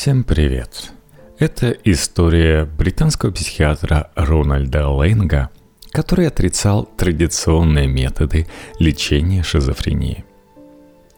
[0.00, 0.92] Всем привет!
[1.38, 5.50] Это история британского психиатра Рональда Лейнга,
[5.92, 8.46] который отрицал традиционные методы
[8.78, 10.24] лечения шизофрении.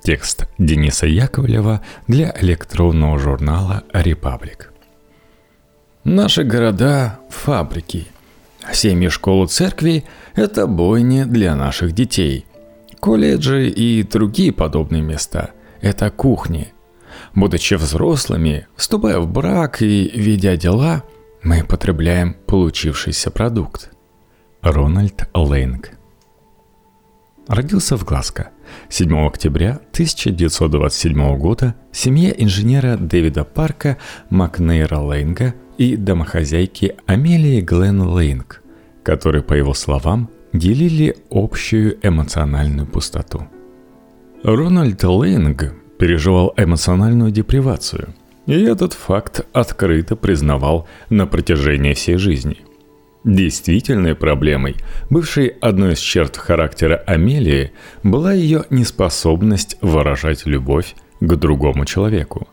[0.03, 4.73] Текст Дениса Яковлева для электронного журнала «Репаблик».
[6.03, 8.09] Наши города– фабрики.
[8.73, 10.03] Семьи, школы, церкви–
[10.35, 12.47] это бойни для наших детей.
[12.99, 16.73] Колледжи и другие подобные места– это кухни–
[17.35, 21.03] Будучи взрослыми, вступая в брак и ведя дела,
[21.43, 23.91] мы потребляем получившийся продукт.
[24.61, 25.93] Рональд Лейнг
[27.49, 28.51] Родился в Глазго
[28.91, 33.99] 7 октября 1927 года в семье инженера Дэвида Парка
[34.31, 38.63] Макнейра Лейнга и домохозяйки Амелии Глен Лейнг,
[39.03, 43.49] которые, по его словам, делили общую эмоциональную пустоту.
[44.45, 48.09] Рональд Лейнг переживал эмоциональную депривацию.
[48.47, 52.57] И этот факт открыто признавал на протяжении всей жизни.
[53.23, 54.75] Действительной проблемой,
[55.11, 57.71] бывшей одной из черт характера Амелии,
[58.03, 62.49] была ее неспособность выражать любовь к другому человеку.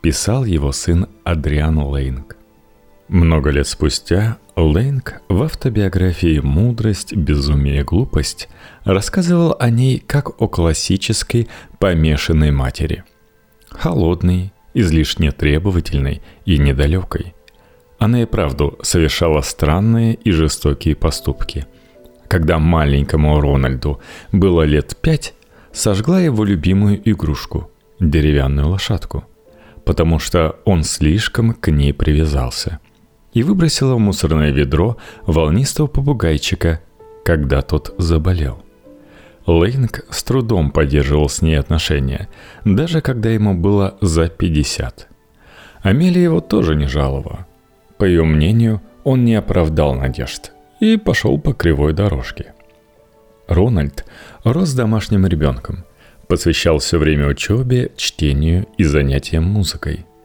[0.00, 2.36] Писал его сын Адриан Лейнг.
[3.08, 8.48] Много лет спустя Лейнг в автобиографии «Мудрость, безумие, глупость»
[8.84, 11.48] рассказывал о ней как о классической
[11.78, 13.04] помешанной матери.
[13.70, 17.34] Холодной, излишне требовательной и недалекой.
[17.98, 21.66] Она и правду совершала странные и жестокие поступки.
[22.28, 24.00] Когда маленькому Рональду
[24.32, 25.34] было лет пять,
[25.72, 29.24] сожгла его любимую игрушку– деревянную лошадку,
[29.84, 32.80] потому что он слишком к ней привязался–
[33.36, 34.96] и выбросила в мусорное ведро
[35.26, 36.80] волнистого попугайчика,
[37.22, 38.62] когда тот заболел.
[39.46, 42.28] Лейнг с трудом поддерживал с ней отношения,
[42.64, 45.08] даже когда ему было за 50.
[45.82, 47.46] Амелия его тоже не жаловала.
[47.98, 52.54] По ее мнению, он не оправдал надежд и пошел по кривой дорожке.
[53.46, 54.04] Рональд
[54.42, 55.84] рос домашним ребенком,
[56.26, 60.04] посвящал все время учебе, чтению и занятиям музыкой–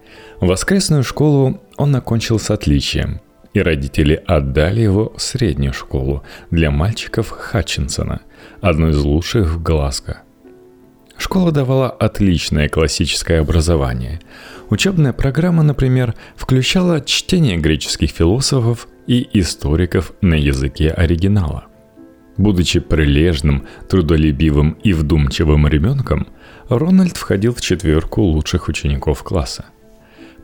[0.42, 3.22] Воскресную школу он окончил с отличием,
[3.54, 8.22] и родители отдали его в среднюю школу для мальчиков Хатчинсона,
[8.62, 10.22] одну из лучших в Глазго.
[11.18, 14.20] Школа давала отличное классическое образование.
[14.70, 21.66] Учебная программа, например, включала чтение греческих философов и историков на языке оригинала.
[22.38, 26.28] Будучи прилежным, трудолюбивым и вдумчивым ребенком,
[26.70, 29.66] Рональд входил в четверку лучших учеников класса–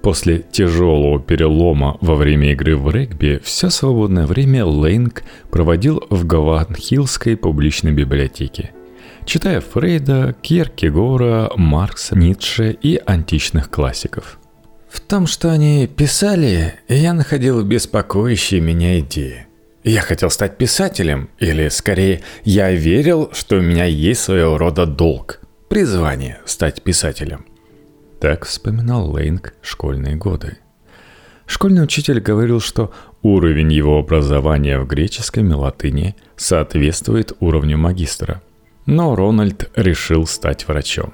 [0.02, 7.36] После тяжелого перелома во время игры в регби все свободное время Лейнг проводил в Гаванхиллской
[7.36, 8.72] публичной библиотеке,
[9.26, 14.40] читая Фрейда, Кierкегора, Маркса, Ницше и античных классиков.
[14.90, 19.48] В том, что они писали, я находил беспокоящие меня идеи.
[19.84, 25.42] Я хотел стать писателем, или скорее, я верил, что у меня есть своего рода долг,
[25.70, 27.46] призвание стать писателем–
[28.20, 30.58] так вспоминал Лейнг школьные годы.
[31.46, 32.92] Школьный учитель говорил, что
[33.22, 38.42] уровень его образования в греческом и латыни соответствует уровню магистра.
[38.86, 41.14] Но Рональд решил стать врачом.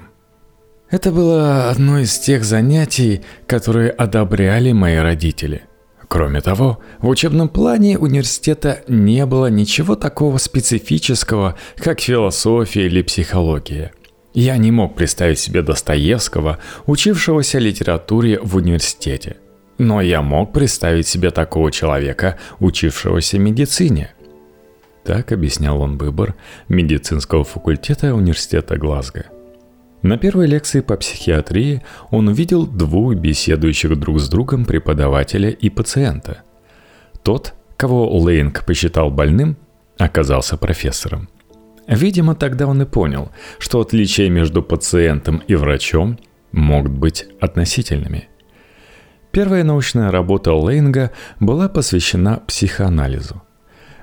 [0.90, 5.62] Это было одно из тех занятий, которые одобряли мои родители.
[6.08, 13.92] Кроме того, в учебном плане университета не было ничего такого специфического, как философия или психология–
[14.34, 19.36] я не мог представить себе Достоевского, учившегося литературе в университете.
[19.78, 24.12] Но я мог представить себе такого человека, учившегося медицине.
[25.04, 26.34] Так объяснял он выбор
[26.68, 29.26] медицинского факультета университета Глазго.
[30.02, 36.42] На первой лекции по психиатрии он увидел двух беседующих друг с другом преподавателя и пациента.
[37.22, 39.56] Тот, кого Лейнг посчитал больным,
[39.98, 41.28] оказался профессором.
[41.86, 46.18] Видимо, тогда он и понял, что отличия между пациентом и врачом
[46.52, 48.28] могут быть относительными.
[49.32, 51.10] Первая научная работа Лейнга
[51.40, 53.42] была посвящена психоанализу.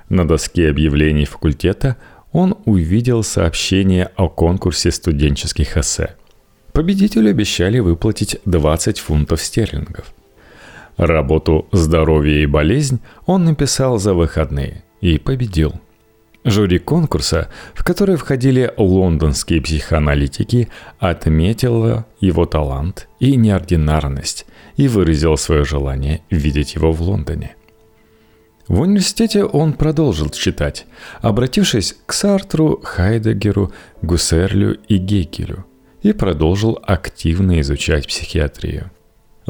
[0.09, 1.95] На доске объявлений факультета
[2.33, 6.15] он увидел сообщение о конкурсе студенческих эссе.
[6.73, 10.13] Победителю обещали выплатить 20 фунтов стерлингов.
[10.97, 15.73] Работу «Здоровье и болезнь» он написал за выходные и победил–
[16.43, 25.63] Жюри конкурса, в который входили лондонские психоаналитики, отметило его талант и неординарность и выразило свое
[25.65, 27.55] желание видеть его в Лондоне.
[28.67, 30.87] В университете он продолжил читать,
[31.21, 33.71] обратившись к Сартру, Хайдегеру,
[34.01, 35.65] Гуссерлю и Гекелю,
[36.01, 38.89] и продолжил активно изучать психиатрию.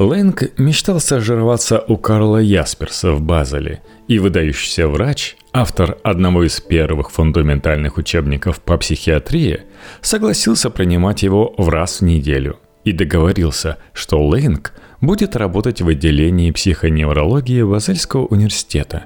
[0.02, 7.12] Лэнг мечтал стажироваться у Карла Ясперса в Базеле, и выдающийся врач, автор одного из первых
[7.12, 9.62] фундаментальных учебников по психиатрии,
[10.02, 16.52] согласился принимать его в раз в неделю и договорился, что Лэнг будет работать в отделении
[16.52, 19.06] психоневрологии Базельского университета.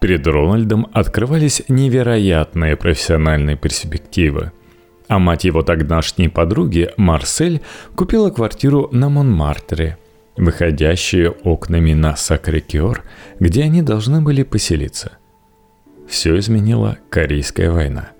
[0.00, 4.52] Перед Рональдом открывались невероятные профессиональные перспективы–
[5.06, 7.60] а мать его тогдашней подруги, Марсель,
[7.94, 9.98] купила квартиру на Монмартре,
[10.36, 13.04] выходящие окнами на Сакрекер,
[13.38, 15.12] где они должны были поселиться.
[16.08, 18.10] Все изменила Корейская война.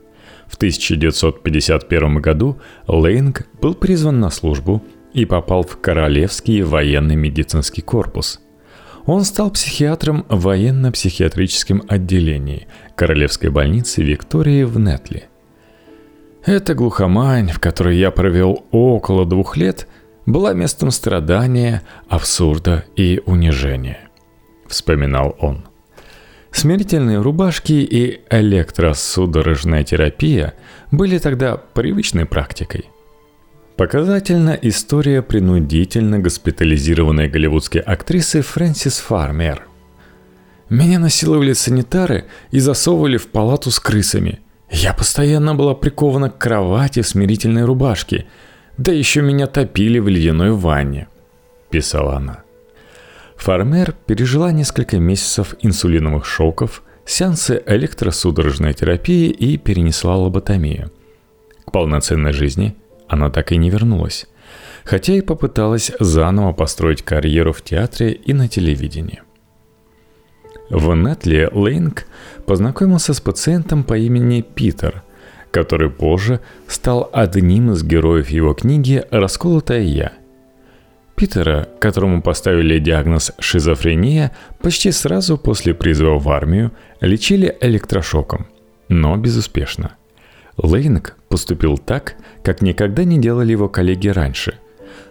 [0.46, 4.82] В 1951 году Лейнг был призван на службу
[5.12, 8.40] и попал в Королевский военный медицинский корпус.
[9.06, 15.25] Он стал психиатром в военно-психиатрическом отделении Королевской больницы Виктории в Нетли.
[16.46, 19.88] Эта глухомань, в которой я провел около двух лет–
[20.26, 24.09] была местом страдания, абсурда и унижения.
[24.67, 25.67] Вспоминал он.
[26.50, 30.55] Смирительные рубашки и электросудорожная терапия
[30.91, 32.87] были тогда привычной практикой.
[33.76, 39.67] Показательна история принудительно госпитализированной голливудской актрисы Фрэнсис Фармер.
[40.71, 44.41] Меня насиловали санитары и засовывали в палату с крысами.
[44.71, 48.26] Я постоянно была прикована к кровати в смирительной рубашке–
[48.76, 51.09] да еще меня топили в ледяной ванне»,–
[51.71, 52.43] писала она.
[53.37, 60.91] Фармер пережила несколько месяцев инсулиновых шоков, сеансы электросудорожной терапии и перенесла лоботомию.
[61.67, 62.76] К полноценной жизни
[63.09, 64.26] она так и не вернулась,
[64.85, 69.23] хотя и попыталась заново построить карьеру в театре и на телевидении.
[70.71, 72.06] В Нетле Лейнг
[72.47, 75.03] познакомился с пациентом по имени Питер–
[75.55, 80.12] который позже стал одним из героев его книги «Расколотое я».
[81.15, 88.49] Питера, которому поставили диагноз шизофрения, почти сразу после призыва в армию лечили электрошоком,
[88.89, 89.93] но безуспешно.
[90.56, 94.59] Лейнг поступил так, как никогда не делали его коллеги раньше.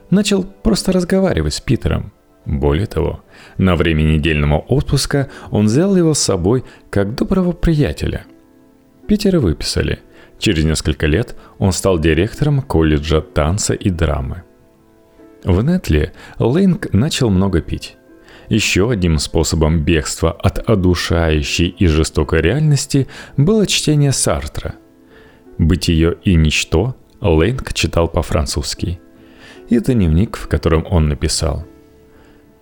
[0.10, 2.12] Начал просто разговаривать с Питером.
[2.46, 3.24] Более того,
[3.58, 8.26] на время недельного отпуска он взял его с собой как доброго приятеля.
[9.08, 10.00] Питера выписали–
[10.44, 14.44] Через несколько лет он стал директором колледжа танца и драмы.
[15.46, 17.96] В Нетли Лейнг начал много пить.
[18.50, 23.08] Еще одним способом бегства от одушающей и жестокой реальности
[23.38, 24.76] было чтение Сартра.
[25.58, 29.00] «Бытие и ничто» Лейнг читал по-французски.
[29.70, 31.66] И дневник, в котором он написал.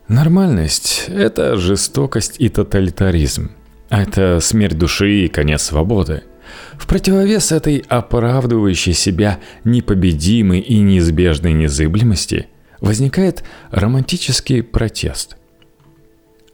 [0.07, 3.49] «Нормальность– это жестокость и тоталитаризм.
[3.89, 6.21] Это смерть души и конец свободы–
[6.77, 12.47] в противовес этой оправдывающей себя непобедимой и неизбежной незыблемости
[12.79, 15.37] возникает романтический протест.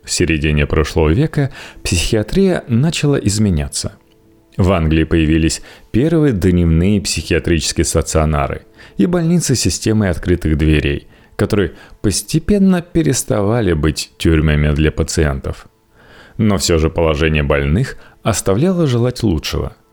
[0.03, 1.51] В середине прошлого века
[1.83, 3.93] психиатрия начала изменяться.
[4.55, 5.61] В Англии появились
[5.91, 8.63] первые дневные психиатрические стационары
[8.97, 15.67] и больницы с системой открытых дверей, которые постепенно переставали быть тюрьмами для пациентов.
[16.37, 19.75] Но все же положение больных оставляло желать лучшего–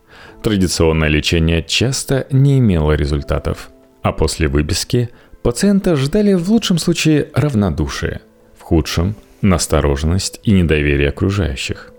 [0.45, 3.71] Традиционное лечение часто не имело результатов,
[4.03, 5.09] а после выписки
[5.41, 8.21] пациента ждали в лучшем случае равнодушие,
[8.55, 11.91] в худшем– настороженность и недоверие окружающих.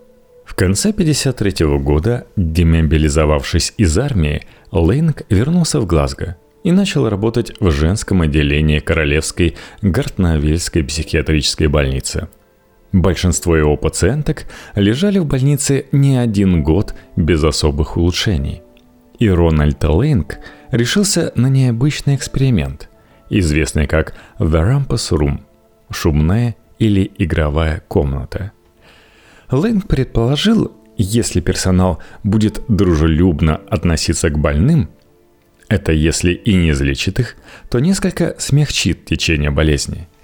[0.44, 7.72] В конце 1953 года, демобилизовавшись из армии, Лейнг вернулся в Глазго и начал работать в
[7.72, 12.28] женском отделении Королевской Гартнавельской психиатрической больницы–
[12.96, 18.62] Большинство его пациенток лежали в больнице не один год без особых улучшений.
[19.18, 20.38] И Рональд Лейнг
[20.70, 22.88] решился на необычный эксперимент,
[23.28, 25.40] известный как The Rumpus Room–
[25.90, 28.52] шумная или игровая комната.
[29.50, 34.88] Лейнг предположил, если персонал будет дружелюбно относиться к больным,
[35.68, 37.36] это если и не излечит их,
[37.68, 40.08] то несколько смягчит течение болезни–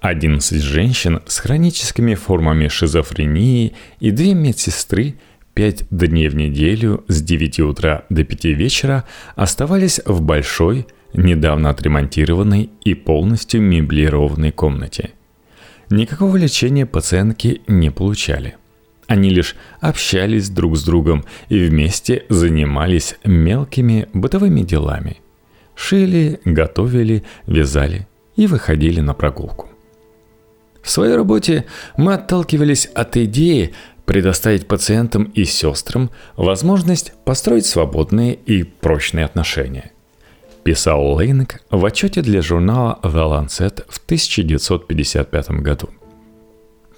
[0.00, 5.16] 11 женщин с хроническими формами шизофрении и две медсестры
[5.54, 12.70] 5 дней в неделю с 9 утра до 5 вечера оставались в большой, недавно отремонтированной
[12.84, 15.10] и полностью меблированной комнате.
[15.90, 18.56] Никакого лечения пациентки не получали.
[19.08, 25.16] Они лишь общались друг с другом и вместе занимались мелкими бытовыми делами.
[25.74, 29.67] Шили, готовили, вязали и выходили на прогулку.
[30.88, 31.66] В своей работе
[31.98, 33.74] мы отталкивались от идеи
[34.06, 39.92] предоставить пациентам и сестрам возможность построить свободные и прочные отношения.
[40.62, 45.90] писал Лейнг в отчете для журнала The Lancet в 1955 году.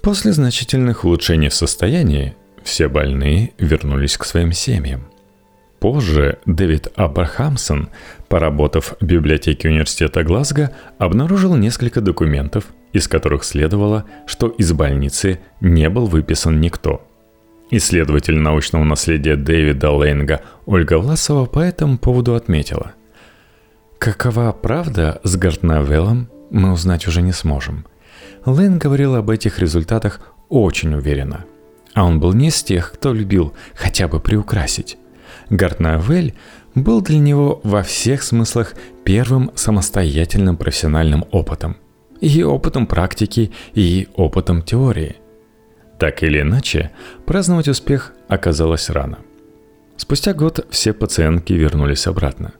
[0.01, 2.33] После значительных улучшений в состоянии
[2.63, 5.03] все больные вернулись к своим семьям.
[5.81, 7.89] Позже Дэвид Абрахамсон,
[8.29, 15.89] поработав в библиотеке университета Глазго, обнаружил несколько документов, из которых следовало, что из больницы не
[15.89, 17.01] был выписан никто.
[17.69, 22.93] Исследователь научного наследия Дэвида Лейнга Ольга Власова по этому поводу отметила.
[23.97, 27.85] Какова правда с Гартнавеллом, мы узнать уже не сможем.
[28.45, 30.19] Лейн говорил об этих результатах
[30.49, 31.45] очень уверенно.
[31.93, 34.97] А он был не из тех, кто любил хотя бы приукрасить.
[35.49, 36.33] Гартнавель
[36.75, 38.73] был для него во всех смыслах
[39.05, 41.77] первым самостоятельным профессиональным опытом–
[42.21, 45.17] и опытом практики, и опытом теории.
[45.99, 46.91] Так или иначе,
[47.25, 49.19] праздновать успех оказалось рано.
[49.97, 52.53] Спустя год все пациентки вернулись обратно.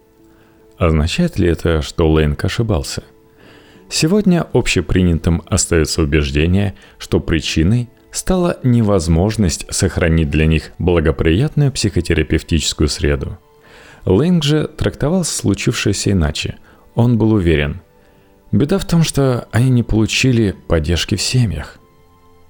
[0.77, 3.03] Означает ли это, что Лейнк ошибался?
[3.89, 13.37] Сегодня общепринятым остается убеждение, что причиной стала невозможность сохранить для них благоприятную психотерапевтическую среду.
[14.05, 16.57] Лейнг же трактовал случившееся иначе.
[16.95, 17.81] Он был уверен–
[18.51, 21.77] Беда в том, что они не получили поддержки в семьях.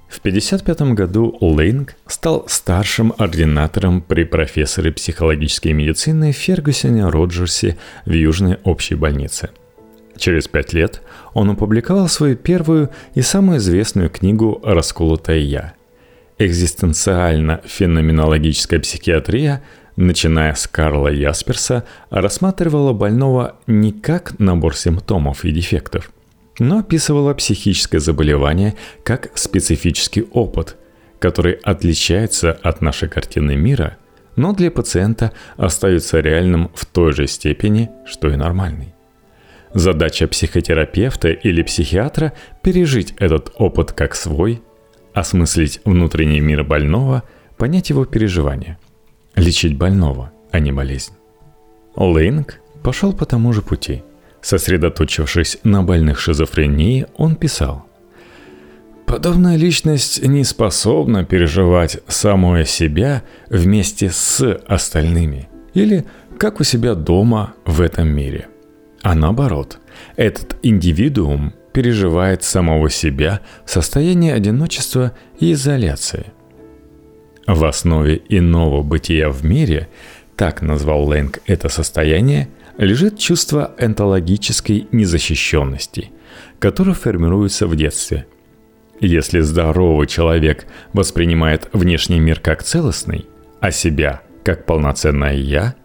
[0.09, 8.57] В 1955 году Лейнг стал старшим ординатором при профессоре психологической медицины Фергюсоне Роджерсе в Южной
[8.63, 9.51] общей больнице.
[10.17, 11.01] Через пять лет
[11.33, 15.75] он опубликовал свою первую и самую известную книгу «Расколотое я».
[16.39, 19.61] Экзистенциально-феноменологическая психиатрия
[19.95, 26.11] начиная с Карла Ясперса, рассматривала больного не как набор симптомов и дефектов,
[26.59, 30.77] но описывала психическое заболевание как специфический опыт,
[31.19, 33.97] который отличается от нашей картины мира,
[34.35, 38.93] но для пациента остается реальным в той же степени, что и нормальный.
[39.73, 44.61] Задача психотерапевта или психиатра– пережить этот опыт как свой,
[45.13, 47.23] осмыслить внутренний мир больного,
[47.57, 48.77] понять его переживания–
[49.35, 51.13] лечить больного, а не болезнь.
[51.95, 54.03] Лейнг пошел по тому же пути.
[54.41, 57.85] Сосредоточившись на больных шизофрении, он писал
[59.11, 66.05] Подобная личность не способна переживать самое себя вместе с остальными или
[66.39, 68.47] как у себя дома в этом мире.
[69.01, 69.79] А наоборот,
[70.15, 75.11] этот индивидуум переживает самого себя в состоянии одиночества
[75.41, 76.27] и изоляции–
[77.47, 79.89] в основе иного бытия в мире,
[80.35, 86.11] так назвал Лэнг это состояние, лежит чувство энтологической незащищенности,
[86.59, 88.27] которое формируется в детстве.
[88.99, 93.25] Если здоровый человек воспринимает внешний мир как целостный,
[93.59, 95.75] а себя как полноценное «я»,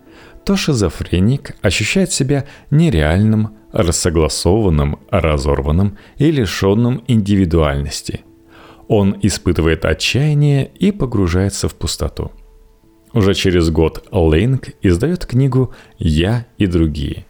[0.45, 8.21] то шизофреник ощущает себя нереальным, рассогласованным, разорванным и лишенным индивидуальности–
[8.89, 12.31] он испытывает отчаяние и погружается в пустоту.
[13.13, 17.25] Уже через год Лейнг издает книгу «Я и другие»,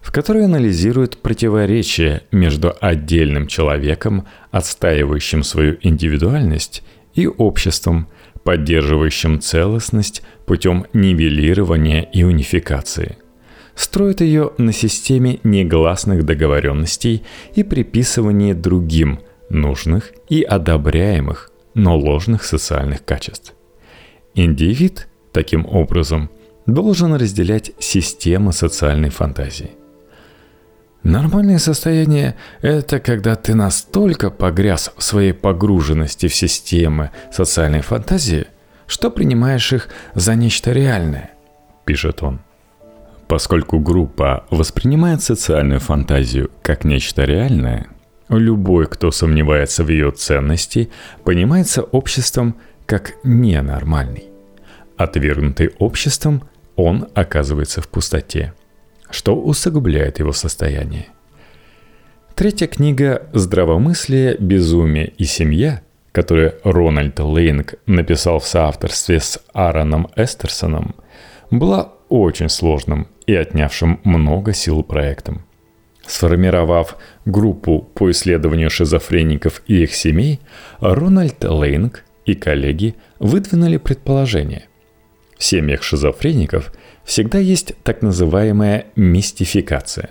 [0.00, 6.82] в которой анализирует противоречия между отдельным человеком, отстаивающим свою индивидуальность,
[7.14, 8.08] и обществом,
[8.44, 13.16] поддерживающим целостность путем нивелирования и унификации.
[13.74, 23.04] Строит ее на системе негласных договоренностей и приписывания другим– нужных и одобряемых, но ложных социальных
[23.04, 23.54] качеств.
[24.34, 26.30] Индивид, таким образом,
[26.66, 29.70] должен разделять системы социальной фантазии.
[31.02, 38.46] Нормальное состояние– это когда ты настолько погряз в своей погруженности в системы социальной фантазии,
[38.88, 41.30] что принимаешь их за нечто реальное,
[41.84, 42.40] пишет он.
[43.28, 47.88] Поскольку группа воспринимает социальную фантазию как нечто реальное–
[48.28, 50.90] Любой, кто сомневается в ее ценности,
[51.24, 54.24] понимается обществом как ненормальный.
[54.96, 56.42] Отвергнутый обществом,
[56.74, 58.52] он оказывается в пустоте,
[59.10, 61.06] что усугубляет его состояние.
[62.34, 70.96] Третья книга «Здравомыслие, безумие и семья», которую Рональд Лейнг написал в соавторстве с Аароном Эстерсоном,
[71.50, 75.46] была очень сложным и отнявшим много сил проектом.
[76.06, 80.40] Сформировав группу по исследованию шизофреников и их семей,
[80.80, 84.66] Рональд Лейнг и коллеги выдвинули предположение.
[85.36, 86.72] В семьях шизофреников
[87.04, 90.10] всегда есть так называемая мистификация.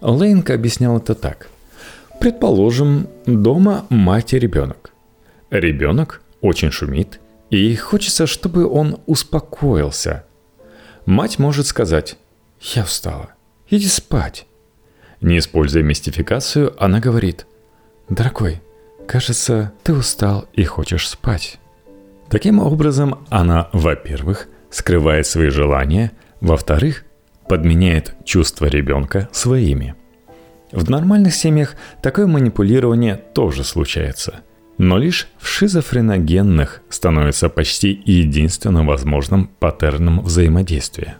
[0.00, 1.48] Лейнг объяснял это так.
[2.20, 4.92] Предположим, дома мать и ребенок.
[5.50, 7.20] Ребенок очень шумит,
[7.50, 10.24] и хочется, чтобы он успокоился.
[11.06, 12.16] Мать может сказать
[12.60, 13.30] «Я устала,
[13.70, 14.47] иди спать.
[15.20, 17.46] Не используя мистификацию, она говорит,
[18.08, 18.62] «Дорогой,
[19.06, 21.58] кажется, ты устал и хочешь спать».
[22.28, 27.04] Таким образом, она, во-первых, скрывает свои желания, во-вторых,
[27.48, 29.94] подменяет чувства ребенка своими.
[30.70, 34.40] В нормальных семьях такое манипулирование тоже случается,
[34.76, 41.16] но лишь в шизофреногенных становится почти единственным возможным паттерном взаимодействия.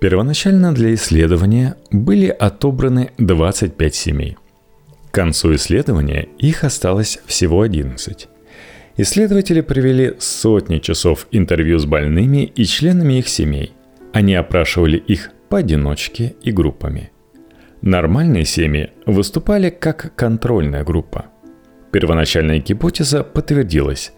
[0.00, 4.36] Первоначально для исследования были отобраны 25 семей.
[5.10, 8.28] К концу исследования их осталось всего 11.
[8.96, 13.72] Исследователи провели сотни часов интервью с больными и членами их семей.
[14.12, 17.10] Они опрашивали их поодиночке и группами.
[17.82, 21.26] Нормальные семьи выступали как контрольная группа.
[21.90, 24.12] Первоначальная гипотеза подтвердилась.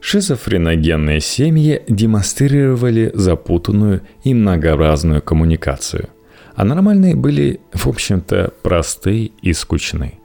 [0.00, 6.08] Шизофреногенные семьи демонстрировали запутанную и многообразную коммуникацию,
[6.54, 10.20] а нормальные были, в общем-то, просты и скучны.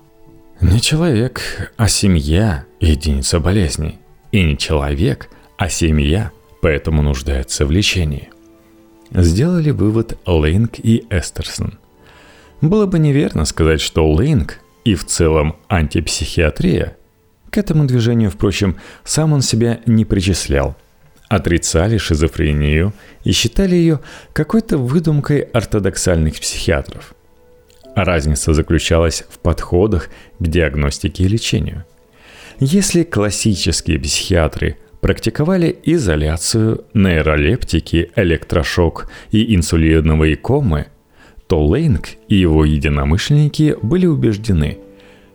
[0.62, 4.00] Не человек, а семья– единица болезни.
[4.32, 8.30] И не человек, а семья, поэтому нуждается в лечении.
[9.12, 11.80] Сделали вывод Лейнг и Эстерсон.
[12.62, 16.98] Было бы неверно сказать, что Лейнг и в целом антипсихиатрия
[17.53, 20.75] к этому движению, впрочем, сам он себя не причислял.
[21.29, 22.93] Отрицали шизофрению
[23.24, 24.00] и считали ее
[24.33, 27.13] какой-то выдумкой ортодоксальных психиатров–
[27.95, 31.86] Разница заключалась в подходах к диагностике и лечению.
[32.60, 40.88] Если классические психиатры практиковали изоляцию, нейролептики, электрошок и инсулиновые комы,
[41.48, 44.79] то Лейнг и его единомышленники были убеждены,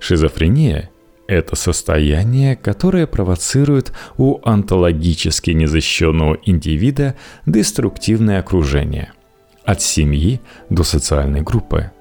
[0.00, 0.90] шизофрения–
[1.28, 7.14] это состояние, которое провоцирует у онтологически незащищенного индивида
[7.46, 9.12] деструктивное окружение–
[9.64, 11.92] от семьи до социальной группы–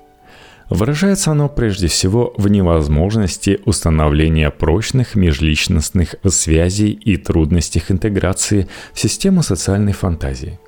[0.69, 9.43] Выражается оно прежде всего в невозможности установления прочных межличностных связей и трудностях интеграции в систему
[9.43, 10.59] социальной фантазии.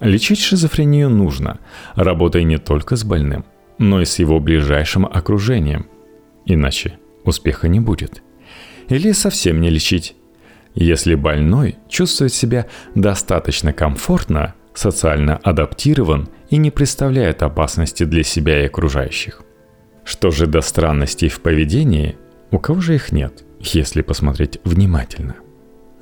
[0.00, 1.60] Лечить шизофрению нужно,
[1.94, 3.44] работая не только с больным,
[3.78, 5.86] но и с его ближайшим окружением.
[6.44, 8.22] Иначе успеха не будет.
[8.88, 10.16] Или совсем не лечить.
[10.74, 18.66] Если больной чувствует себя достаточно комфортно, социально адаптирован и не представляет опасности для себя и
[18.66, 19.42] окружающих.
[20.04, 22.16] Что же до странностей в поведении,
[22.50, 25.36] у кого же их нет, если посмотреть внимательно?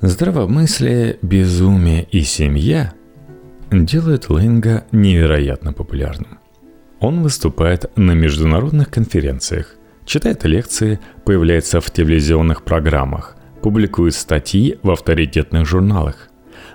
[0.01, 2.93] Здравомыслие, безумие и семья
[3.71, 6.39] делают Лэнга невероятно популярным.
[6.99, 9.75] Он выступает на международных конференциях,
[10.09, 16.29] читает лекции, появляется в телевизионных программах, публикует статьи в авторитетных журналах,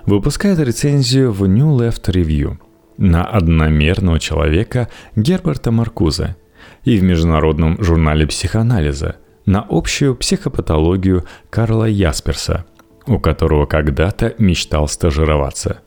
[0.05, 2.57] выпускает рецензию в New Left Review
[2.97, 6.37] на одномерного человека Герберта Маркуза
[6.85, 12.65] и в Международном журнале психоанализа на общую психопатологию Карла Ясперса,
[13.05, 15.81] у которого когда-то мечтал стажироваться.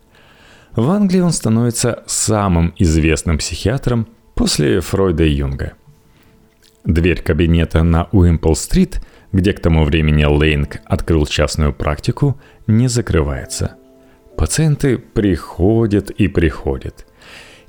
[0.77, 5.73] В Англии он становится самым известным психиатром после Фройда и Юнга.
[6.89, 13.77] Дверь кабинета на Уимпл-стрит, где к тому времени Лейнг открыл частную практику, не закрывается–
[14.39, 17.09] Пациенты приходят и приходят.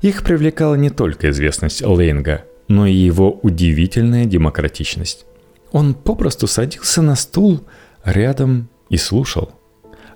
[0.02, 5.26] Их привлекала не только известность Лейнга, но и его удивительная демократичность.
[5.72, 7.66] Он попросту садился на стул
[8.04, 9.50] рядом и слушал.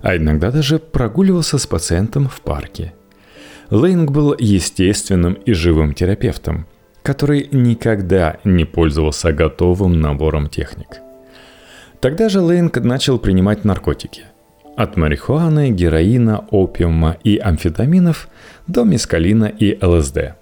[0.01, 2.93] А иногда даже прогуливался с пациентом в парке.
[3.69, 6.67] Лейнг был естественным и живым терапевтом,
[7.05, 11.01] который никогда не пользовался готовым набором техник.
[12.01, 14.23] Тогда же Лейнг начал принимать наркотики–
[14.75, 18.27] от марихуаны, героина, опиума и амфетаминов
[18.67, 20.35] до мескалина и ЛСД.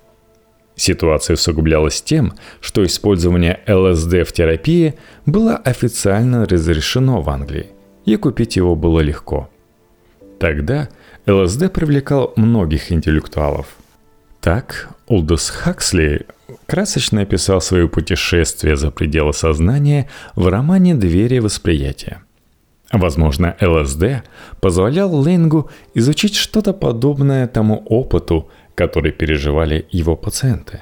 [0.76, 4.95] Ситуация усугублялась тем, что использование ЛСД в терапии
[5.28, 7.67] было официально разрешено в Англии,
[8.06, 9.49] и купить его было легко.
[10.39, 10.89] Тогда
[11.28, 13.67] ЛСД привлекал многих интеллектуалов.
[14.44, 16.26] Так, Олдус Хаксли
[16.66, 22.22] красочно описал свое путешествие за пределы сознания в романе «Двери восприятия».
[22.92, 24.26] Возможно, ЛСД
[24.60, 30.82] позволял Лейнгу изучить что-то подобное тому опыту, который переживали его пациенты.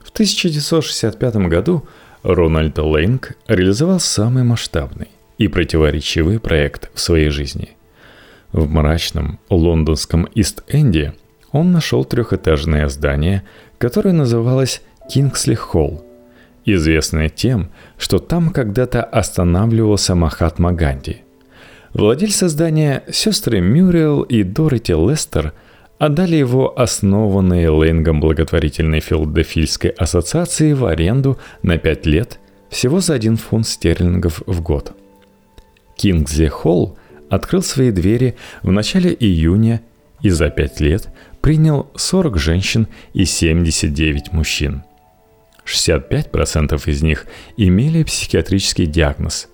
[0.00, 1.88] В 1965 году
[2.22, 7.70] Рональд Лейнг реализовал самый масштабный и противоречивый проект в своей жизни.
[8.52, 11.14] В мрачном лондонском Ист-Энде
[11.52, 13.44] он нашел трехэтажное здание,
[13.78, 16.04] которое называлось Кингсли Холл,
[16.64, 21.22] известное тем, что там когда-то останавливался Махатма Ганди.
[21.94, 25.54] Владельцы здания, сестры Мюрриел и Дороти Лестер,
[25.98, 33.36] отдали его основанные Лейнгом благотворительной филадельфийской ассоциации в аренду на 5 лет всего за 1
[33.36, 34.92] фунт стерлингов в год.
[35.96, 36.96] Кингзи Холл
[37.30, 39.80] открыл свои двери в начале июня
[40.20, 41.08] и за 5 лет
[41.40, 44.82] принял 40 женщин и 79 мужчин.
[45.64, 49.48] 65% из них имели психиатрический диагноз,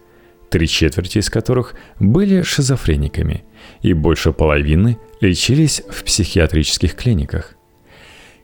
[0.49, 3.45] три четверти из которых были шизофрениками,
[3.83, 7.55] и больше половины лечились в психиатрических клиниках.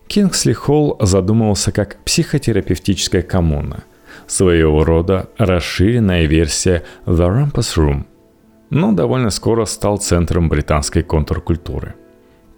[0.08, 3.84] Кингсли Холл задумывался как психотерапевтическая коммуна,
[4.26, 8.04] своего рода расширенная версия The Rumpus Room,
[8.70, 11.94] но довольно скоро стал центром британской контркультуры.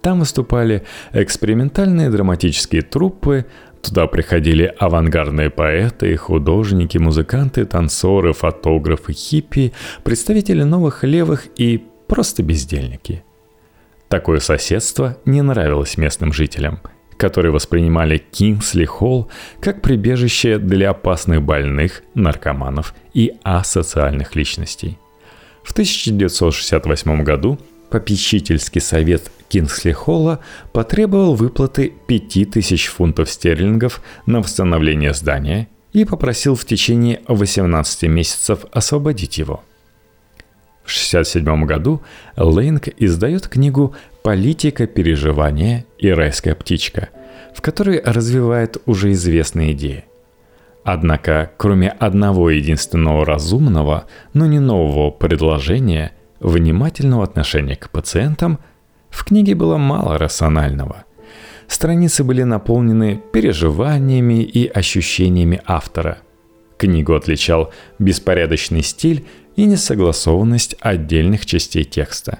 [0.03, 3.47] Там выступали экспериментальные драматические труппы,
[3.81, 13.23] туда приходили авангардные поэты, художники, музыканты, танцоры, фотографы, хиппи, представители новых левых и просто бездельники–
[14.13, 16.81] Такое соседство не нравилось местным жителям,
[17.17, 19.27] которые воспринимали Кингсли Холл
[19.59, 24.99] как прибежище для опасных больных, наркоманов и асоциальных личностей.
[25.63, 27.57] В 1968 году
[27.89, 30.39] попечительский совет Кингсли Холла
[30.71, 39.37] потребовал выплаты 5000 фунтов стерлингов на восстановление здания и попросил в течение 18 месяцев освободить
[39.37, 39.63] его–
[40.83, 42.01] в 1967 году
[42.35, 47.09] Лейнг издает книгу «Политика переживания и райская птичка»,
[47.55, 50.03] в которой развивает уже известные идеи.
[50.83, 56.11] Однако, кроме одного единственного разумного, но не нового предложения,
[56.41, 58.59] внимательного отношения к пациентам,
[59.13, 61.05] в книге было мало рационального.
[61.67, 66.17] Страницы были наполнены переживаниями и ощущениями автора.
[66.77, 72.39] Книгу отличал беспорядочный стиль и несогласованность отдельных частей текста.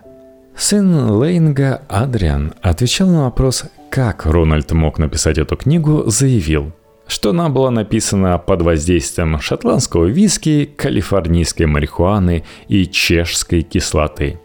[0.57, 6.73] Сын Лейнга Адриан отвечал на вопрос, как Рональд мог написать эту книгу, заявил,
[7.07, 14.39] что она была написана под воздействием шотландского виски, калифорнийской марихуаны и чешской кислоты.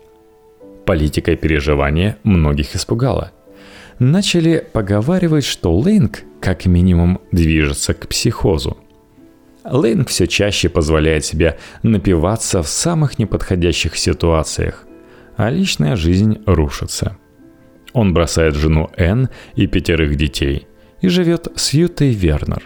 [0.88, 3.31] Политика переживания многих испугала.
[4.01, 8.79] Начали поговаривать, что Лейнг как минимум движется к психозу–
[9.70, 14.87] Лейн все чаще позволяет себе напиваться в самых неподходящих ситуациях,
[15.37, 17.16] а личная жизнь рушится.
[17.92, 20.66] Он бросает жену Энн и пятерых детей
[21.01, 22.64] и живет с Ютой Вернер.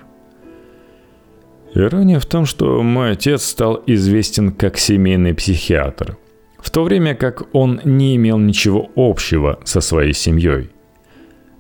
[1.75, 6.19] Ирония в том, что мой отец стал известен как семейный психиатр,
[6.63, 10.71] в то время как он не имел ничего общего со своей семьей.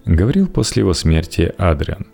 [0.06, 2.06] Говорил после его смерти Адриан.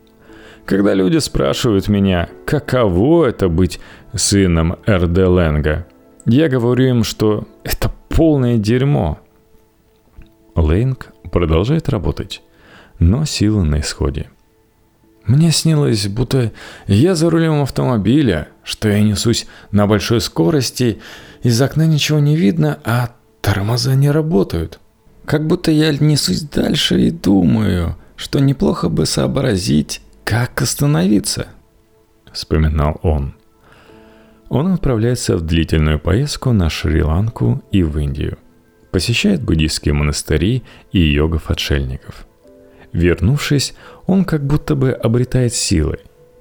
[0.64, 3.78] Когда люди спрашивают меня, каково это быть
[4.14, 5.86] сыном РД Ленга,
[6.26, 9.18] я говорю им, что это полное дерьмо.
[10.54, 12.42] Лейнг продолжает работать,
[12.98, 14.28] но силы на исходе.
[15.28, 16.52] Мне снилось, будто
[16.86, 21.00] я за рулем автомобиля, что я несусь на большой скорости,
[21.42, 23.10] из окна ничего не видно, а
[23.42, 24.80] тормоза не работают.
[25.26, 31.48] Как будто я несусь дальше и думаю, что неплохо бы сообразить, как остановиться?
[32.32, 33.34] Вспоминал он.
[34.48, 38.38] Он отправляется в длительную поездку на Шри-Ланку и в Индию.
[38.92, 42.27] Посещает буддийские монастыри и йогов-отшельников.
[42.92, 43.74] Вернувшись,
[44.06, 45.98] он как будто бы обретает силы.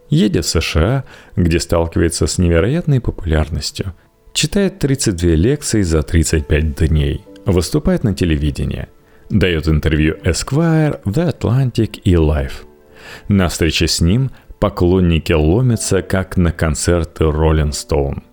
[0.09, 1.03] Едет в США,
[1.35, 3.93] где сталкивается с невероятной популярностью.
[4.33, 7.25] Читает 32 лекции за 35 дней.
[7.45, 8.87] Выступает на телевидении.
[9.29, 12.65] Дает интервью Esquire, The Atlantic и Life.
[13.27, 18.23] На встрече с ним поклонники ломятся, как на концерты Rolling Stones.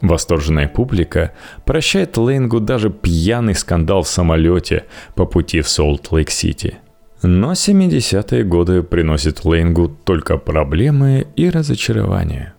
[0.00, 1.32] Восторженная публика
[1.64, 6.78] прощает Лейнгу даже пьяный скандал в самолете по пути в Солт-Лейк-Сити.
[7.26, 12.52] Но 70-е годы приносят Лейнгу только проблемы и разочарования.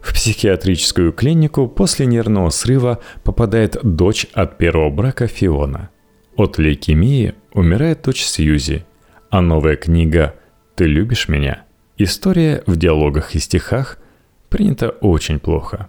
[0.00, 5.90] В психиатрическую клинику после нервного срыва попадает дочь от первого брака Фиона.
[6.36, 8.86] От лейкемии умирает дочь Сьюзи,
[9.28, 10.36] а новая книга
[10.76, 11.64] «Ты любишь меня?»
[11.98, 13.98] История в диалогах и стихах
[14.48, 15.88] принята очень плохо.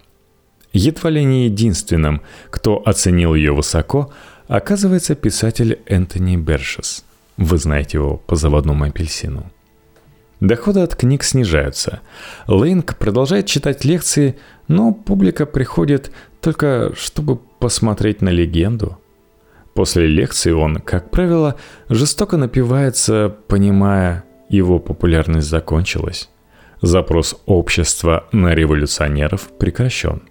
[0.72, 4.12] Едва ли не единственным, кто оценил ее высоко,
[4.48, 7.04] оказывается писатель Энтони Бершес.
[7.38, 9.50] Вы знаете его по заводному апельсину.
[10.40, 12.00] Доходы от книг снижаются.
[12.48, 18.98] Лейнг продолжает читать лекции, но публика приходит только чтобы посмотреть на легенду.
[19.74, 21.54] После лекции он, как правило,
[21.88, 26.28] жестоко напивается, понимая, его популярность закончилась.
[26.82, 30.22] Запрос общества на революционеров прекращен.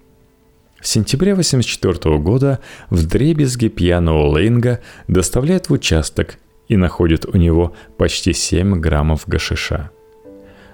[0.79, 7.73] В сентябре 1984 года в дребезге пьяного Лейнга доставляют в участок и находят у него
[7.97, 9.91] почти 7 граммов гашиша.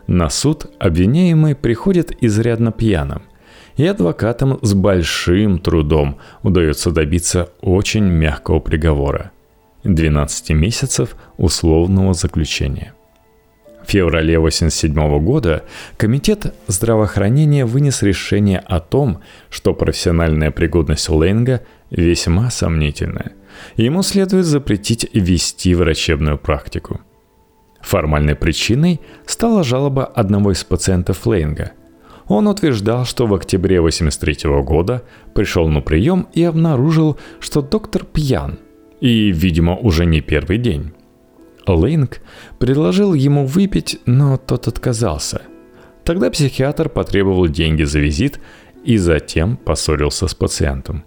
[0.07, 3.23] На суд обвиняемый приходит изрядно пьяным,
[3.77, 9.31] и адвокатам с большим трудом удается добиться очень мягкого приговора–
[9.83, 12.93] 12 месяцев условного заключения.
[13.85, 15.63] В феврале 1987 года
[15.97, 23.33] Комитет здравоохранения вынес решение о том, что профессиональная пригодность Лейнга весьма сомнительная,
[23.75, 27.01] ему следует запретить вести врачебную практику.
[27.81, 31.71] Формальной причиной стала жалоба одного из пациентов Лейнга–
[32.27, 38.59] он утверждал, что в октябре 1983 года пришел на прием и обнаружил, что доктор пьян.
[39.01, 40.93] И, видимо, уже не первый день.
[41.67, 42.21] Лейнг
[42.59, 45.41] предложил ему выпить, но тот отказался.
[46.03, 48.39] Тогда психиатр потребовал деньги за визит
[48.83, 51.05] и затем поссорился с пациентом.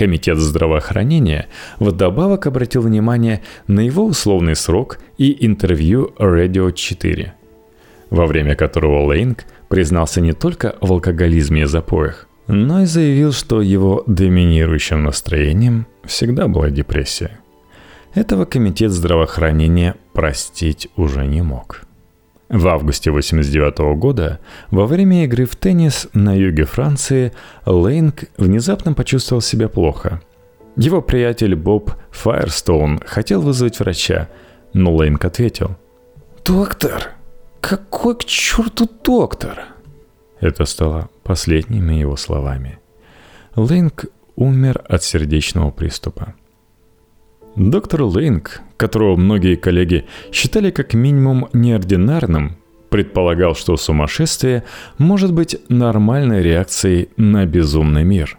[0.00, 7.34] Комитет здравоохранения вдобавок обратил внимание на его условный срок и интервью Radio 4,
[8.08, 13.60] во время которого Лейнг признался не только в алкоголизме и запоях, но и заявил, что
[13.60, 17.38] его доминирующим настроением всегда была депрессия.
[18.14, 21.82] Этого комитет здравоохранения простить уже не мог.
[22.50, 24.40] В августе 1989 года,
[24.72, 27.32] во время игры в теннис на юге Франции,
[27.64, 30.20] Лейнг внезапно почувствовал себя плохо.
[30.74, 34.28] Его приятель Боб Файерстоун хотел вызвать врача,
[34.72, 35.76] но Лейнг ответил.
[36.44, 37.12] «Доктор,
[37.60, 39.66] какой к черту доктор?»
[40.40, 42.80] Это стало последними его словами.
[43.54, 46.34] Лейнг умер от сердечного приступа.
[47.56, 52.56] Доктор Лейнг, которого многие коллеги считали как минимум неординарным,
[52.90, 54.64] предполагал, что сумасшествие
[54.98, 58.38] может быть нормальной реакцией на безумный мир.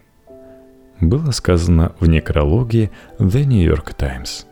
[1.00, 4.45] Было сказано в некрологии The New York Times–